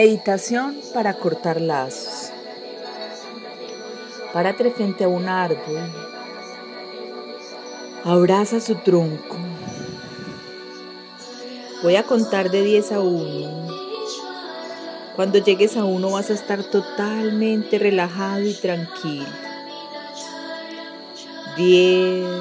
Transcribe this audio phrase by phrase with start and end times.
[0.00, 2.30] Meditación para cortar lazos.
[4.32, 5.92] Párate frente a un árbol.
[8.04, 9.36] Abraza su tronco.
[11.82, 13.66] Voy a contar de 10 a 1.
[15.16, 19.26] Cuando llegues a 1 vas a estar totalmente relajado y tranquilo.
[21.56, 22.38] 10.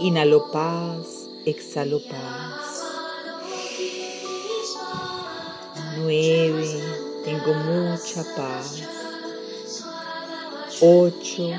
[0.00, 2.71] Inhalo paz, exhalo paz.
[5.98, 6.82] 9.
[7.24, 8.82] Tengo mucha paz.
[10.80, 11.52] 8.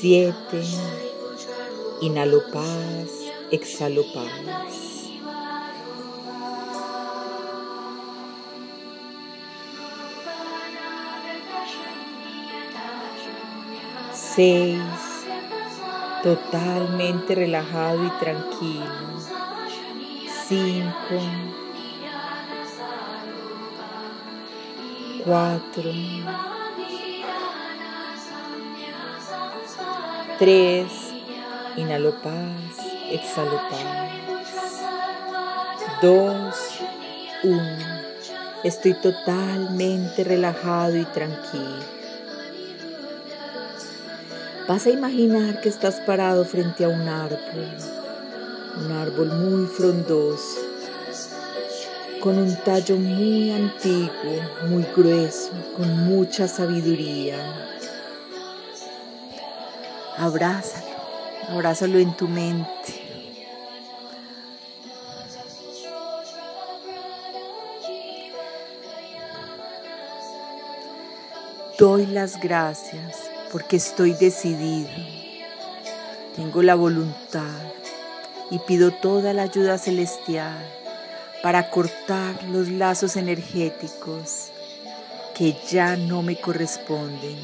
[0.00, 0.62] 7.
[2.00, 3.10] Inhalo paz,
[3.50, 5.08] exhalo paz.
[14.12, 14.78] Seis,
[16.22, 18.84] totalmente relajado y tranquilo.
[20.46, 21.20] Cinco,
[25.28, 25.90] cuatro,
[30.38, 30.90] tres,
[31.76, 32.78] inhalo paz,
[33.10, 34.10] exhalo paz.
[36.00, 36.56] Dos,
[37.44, 37.76] uno,
[38.64, 41.84] estoy totalmente relajado y tranquilo.
[44.66, 47.68] Vas a imaginar que estás parado frente a un árbol,
[48.82, 50.67] un árbol muy frondoso,
[52.20, 57.36] con un tallo muy antiguo, muy grueso, con mucha sabiduría.
[60.16, 60.86] Abrázalo,
[61.48, 62.68] abrázalo en tu mente.
[71.78, 74.90] Doy las gracias porque estoy decidido.
[76.34, 77.62] Tengo la voluntad
[78.50, 80.78] y pido toda la ayuda celestial
[81.42, 84.48] para cortar los lazos energéticos
[85.34, 87.38] que ya no me corresponden,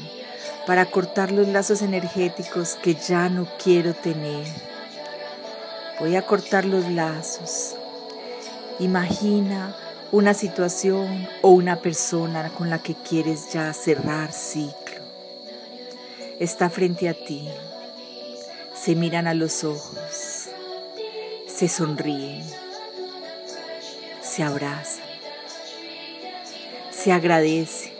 [0.67, 4.45] para cortar los lazos energéticos que ya no quiero tener.
[5.99, 7.75] Voy a cortar los lazos.
[8.79, 9.75] Imagina
[10.11, 14.85] una situación o una persona con la que quieres ya cerrar ciclo
[16.39, 17.47] está frente a ti.
[18.75, 20.49] Se miran a los ojos,
[21.47, 22.45] se sonríen,
[24.35, 25.05] se abrazan,
[26.91, 27.93] se agradecen.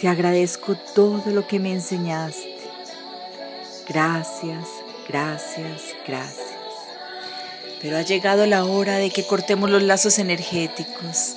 [0.00, 2.56] Te agradezco todo lo que me enseñaste.
[3.86, 4.66] Gracias,
[5.08, 6.54] gracias, gracias.
[7.80, 11.36] Pero ha llegado la hora de que cortemos los lazos energéticos.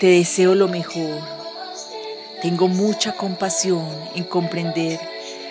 [0.00, 1.22] Te deseo lo mejor
[2.42, 5.00] tengo mucha compasión en comprender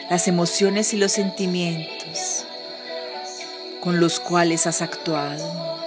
[0.10, 2.46] las emociones y los sentimientos
[3.80, 5.83] con los cuales has actuado.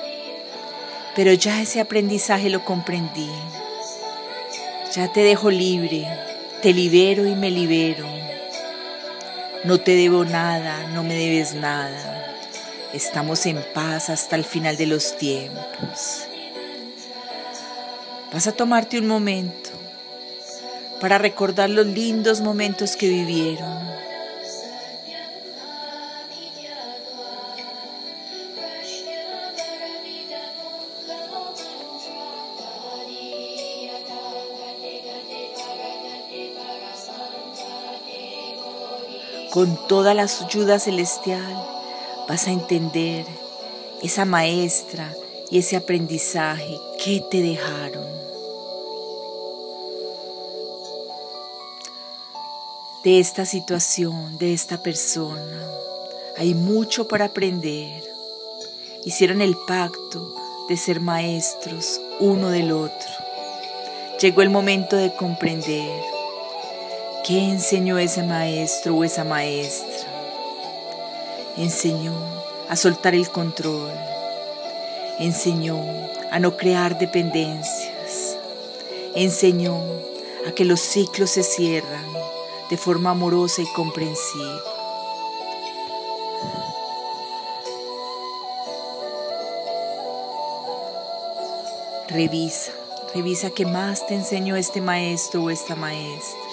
[1.16, 3.31] Pero ya ese aprendizaje lo comprendí.
[4.93, 6.06] Ya te dejo libre,
[6.60, 8.06] te libero y me libero.
[9.65, 12.34] No te debo nada, no me debes nada.
[12.93, 16.27] Estamos en paz hasta el final de los tiempos.
[18.33, 19.71] Vas a tomarte un momento
[21.00, 23.96] para recordar los lindos momentos que vivieron.
[39.56, 41.67] Con toda la ayuda celestial
[42.28, 43.25] vas a entender
[44.03, 45.15] esa maestra
[45.50, 48.05] y ese aprendizaje que te dejaron.
[53.03, 55.62] de esta situación, de esta persona.
[56.37, 58.05] Hay mucho para aprender.
[59.06, 60.34] Hicieron el pacto
[60.69, 63.11] de ser maestros uno del otro.
[64.21, 66.16] Llegó el momento de comprender
[67.26, 70.09] qué enseñó ese maestro o esa maestra.
[71.56, 72.15] Enseñó
[72.68, 73.91] a soltar el control.
[75.18, 75.77] Enseñó
[76.30, 78.39] a no crear dependencias.
[79.16, 79.77] Enseñó
[80.47, 82.06] a que los ciclos se cierran
[82.71, 84.60] de forma amorosa y comprensiva.
[92.09, 92.71] Revisa,
[93.12, 96.46] revisa qué más te enseñó este maestro o esta maestra.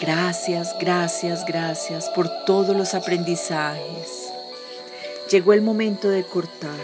[0.00, 4.32] Gracias, gracias, gracias por todos los aprendizajes.
[5.30, 6.80] Llegó el momento de cortar.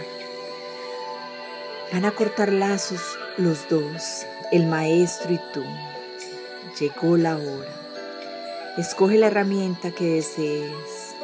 [1.91, 3.01] Van a cortar lazos
[3.39, 5.65] los dos, el maestro y tú.
[6.79, 8.75] Llegó la hora.
[8.77, 11.15] Escoge la herramienta que desees.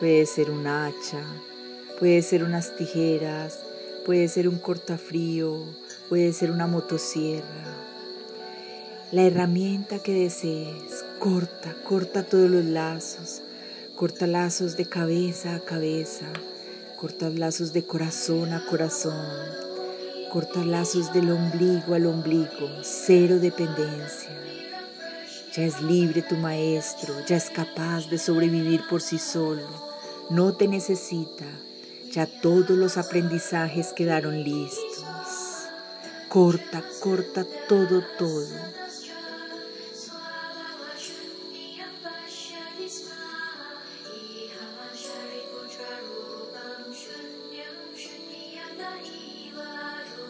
[0.00, 1.20] Puede ser un hacha,
[1.98, 3.58] puede ser unas tijeras,
[4.06, 5.58] puede ser un cortafrío,
[6.08, 7.84] puede ser una motosierra.
[9.14, 13.42] La herramienta que desees, corta, corta todos los lazos,
[13.94, 16.26] corta lazos de cabeza a cabeza,
[17.00, 19.24] corta lazos de corazón a corazón,
[20.32, 24.36] corta lazos del ombligo al ombligo, cero dependencia.
[25.54, 29.68] Ya es libre tu maestro, ya es capaz de sobrevivir por sí solo,
[30.28, 31.46] no te necesita,
[32.10, 35.04] ya todos los aprendizajes quedaron listos.
[36.28, 38.83] Corta, corta todo, todo.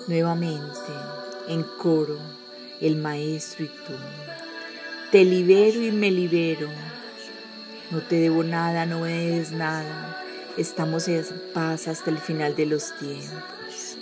[0.06, 0.92] Nuevamente,
[1.48, 2.18] en coro,
[2.78, 3.94] el maestro y tú.
[5.10, 6.68] Te libero y me libero.
[7.90, 10.22] No te debo nada, no me debes nada.
[10.58, 11.24] Estamos en
[11.54, 13.96] paz hasta el final de los tiempos.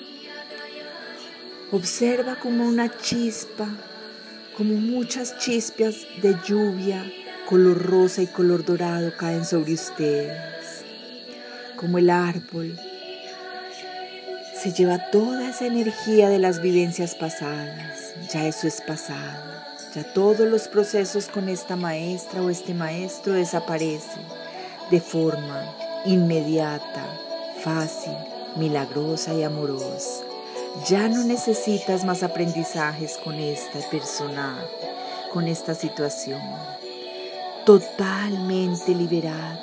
[1.71, 3.69] Observa como una chispa,
[4.57, 7.05] como muchas chispas de lluvia,
[7.49, 10.85] color rosa y color dorado caen sobre ustedes.
[11.77, 12.77] Como el árbol
[14.63, 18.15] se lleva toda esa energía de las vivencias pasadas.
[18.33, 19.43] Ya eso es pasado.
[19.93, 24.23] Ya todos los procesos con esta maestra o este maestro desaparecen
[24.89, 25.65] de forma
[26.05, 27.05] inmediata,
[27.65, 28.13] fácil,
[28.55, 30.23] milagrosa y amorosa.
[30.87, 34.69] Ya no necesitas más aprendizajes con esta personaje,
[35.33, 36.41] con esta situación.
[37.67, 39.59] Totalmente liberado.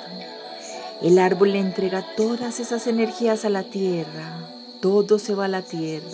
[1.00, 4.49] El árbol le entrega todas esas energías a la tierra
[4.80, 6.08] todo se va a la tierra,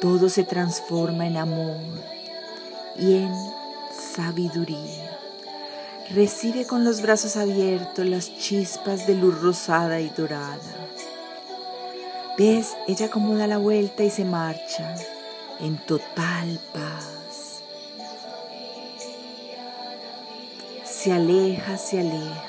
[0.00, 1.80] todo se transforma en amor
[2.98, 3.32] y en
[4.14, 5.18] sabiduría.
[6.10, 10.58] Recibe con los brazos abiertos las chispas de luz rosada y dorada.
[12.36, 12.76] ¿Ves?
[12.86, 14.94] Ella acomoda la vuelta y se marcha
[15.58, 17.62] en total paz.
[20.84, 22.44] Se aleja, se aleja.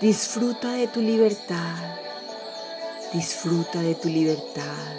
[0.00, 2.03] Disfruta de tu libertad
[3.12, 4.96] Disfruta de tu libertad.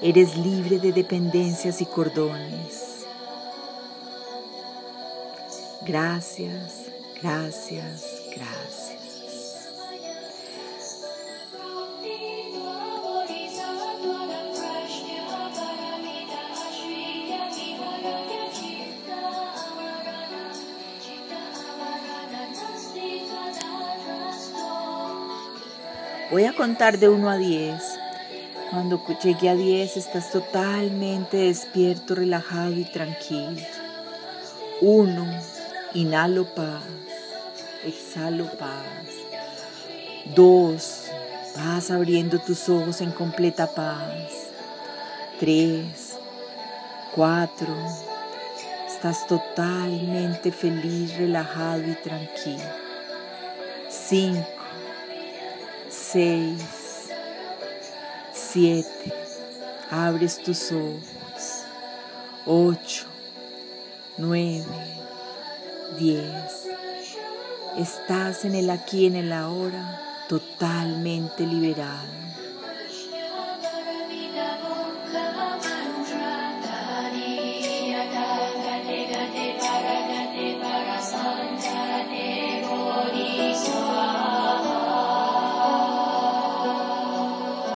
[0.00, 3.04] Eres libre de dependencias y cordones.
[5.86, 6.86] Gracias,
[7.22, 8.95] gracias, gracias.
[26.28, 27.80] Voy a contar de 1 a 10.
[28.70, 33.62] Cuando llegue a 10 estás totalmente despierto, relajado y tranquilo.
[34.80, 35.40] 1.
[35.94, 36.82] Inhalo paz.
[37.84, 38.82] Exhalo paz.
[40.34, 41.04] 2.
[41.58, 44.48] Vas abriendo tus ojos en completa paz.
[45.38, 46.18] 3.
[47.14, 47.66] 4.
[48.88, 52.64] Estás totalmente feliz, relajado y tranquilo.
[53.88, 54.55] 5
[56.12, 57.08] seis,
[58.32, 59.12] siete,
[59.90, 61.64] abres tus ojos,
[62.44, 63.06] ocho,
[64.16, 64.64] nueve,
[65.98, 66.68] diez.
[67.76, 72.25] Estás en el aquí, en el ahora, totalmente liberado.